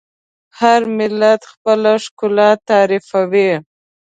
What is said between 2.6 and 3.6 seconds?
تعریفوي.